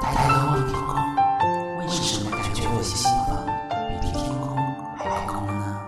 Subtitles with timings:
[0.00, 0.92] 抬头望天空，
[1.78, 3.30] 为什么感觉我心房
[4.00, 4.56] 比天空
[4.96, 5.80] 还空呢？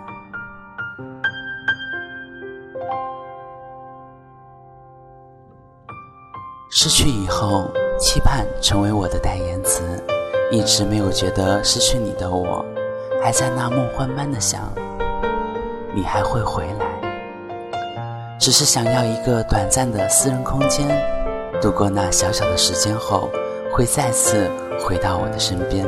[6.70, 9.82] 失去以后，期盼成为我的代言词。
[10.50, 12.64] 一直没有觉得失去你的我，
[13.22, 14.72] 还在那梦幻般的想，
[15.94, 16.93] 你还会回来。
[18.44, 20.86] 只是想要一个短暂的私人空间，
[21.62, 23.30] 度过那小小的时间后，
[23.72, 25.86] 会再次回到我的身边。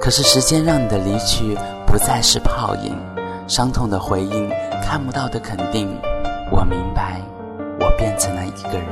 [0.00, 2.96] 可是时间让你的离去不再是泡影，
[3.48, 4.48] 伤痛的回应，
[4.80, 5.88] 看不到的肯定。
[6.52, 7.20] 我明白，
[7.80, 8.86] 我变成了一个人。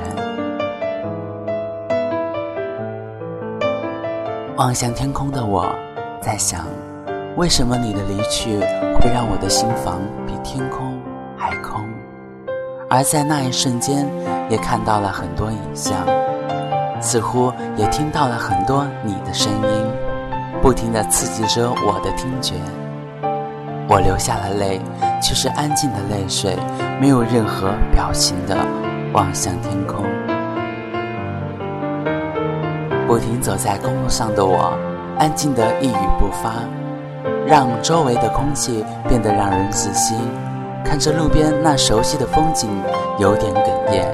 [4.56, 5.72] 望向天空的我，
[6.20, 6.66] 在想，
[7.36, 8.58] 为什么你的离去
[8.98, 10.93] 会让我的心房比天空
[11.44, 11.84] 还空？
[12.88, 14.08] 而在那一瞬间，
[14.48, 15.94] 也看到了很多影像，
[17.02, 19.86] 似乎也听到了很多你的声音，
[20.62, 22.54] 不停地刺激着我的听觉。
[23.90, 24.80] 我流下了泪，
[25.20, 26.56] 却是安静的泪水，
[26.98, 28.56] 没有任何表情的
[29.12, 30.02] 望向天空。
[33.06, 34.72] 不停走在公路上的我，
[35.18, 36.54] 安静的一语不发，
[37.46, 40.14] 让周围的空气变得让人窒息。
[40.84, 42.70] 看着路边那熟悉的风景，
[43.18, 44.06] 有点哽咽。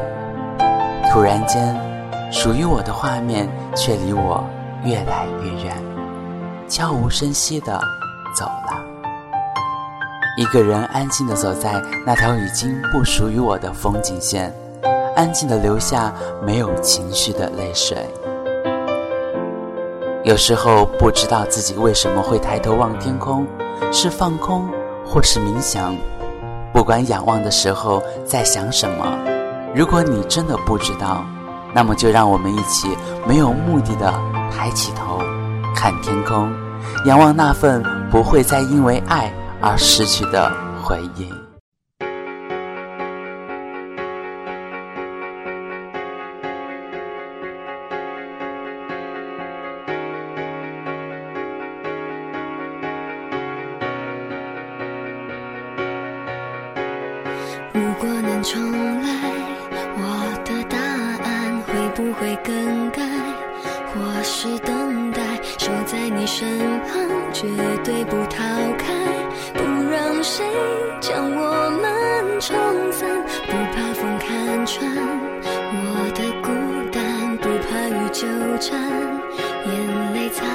[1.10, 1.76] 突然间，
[2.32, 4.42] 属于我的画面却离我
[4.84, 5.76] 越来越远，
[6.68, 7.78] 悄无声息的
[8.34, 8.80] 走了。
[10.38, 14.54] 一个人安静的走在那条已经不属于我的风景线，
[15.16, 16.14] 安静的流下
[16.46, 17.98] 没有情绪的泪水。
[20.22, 23.44] 有时候不知道自己为什么会抬头望天空，
[23.90, 24.68] 是放空，
[25.04, 25.94] 或是冥想。
[26.72, 29.18] 不管仰望的时候在想什么，
[29.74, 31.24] 如果你真的不知道，
[31.74, 32.88] 那么就让我们一起
[33.26, 34.12] 没有目的的
[34.50, 35.18] 抬起头，
[35.74, 36.52] 看天空，
[37.06, 40.50] 仰望那份不会再因为爱而失去的
[40.82, 41.39] 回忆。
[58.42, 58.60] 重
[59.02, 59.08] 来，
[59.96, 60.02] 我
[60.44, 63.02] 的答案会不会更改？
[63.92, 65.20] 或是等待，
[65.58, 66.48] 守在你身
[66.80, 66.92] 旁，
[67.32, 67.46] 绝
[67.84, 68.38] 对不逃
[68.78, 68.94] 开，
[69.52, 70.44] 不让谁
[71.00, 72.56] 将我们冲
[72.92, 73.08] 散，
[73.46, 74.90] 不怕风看穿
[75.72, 76.48] 我的孤
[76.92, 78.26] 单，不怕雨纠
[78.58, 78.80] 缠，
[79.66, 80.46] 眼泪擦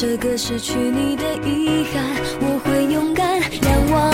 [0.00, 2.04] 这个失去你的遗憾，
[2.40, 4.07] 我会勇敢仰望。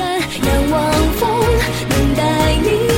[0.00, 1.30] 仰望风
[1.88, 2.89] 能带你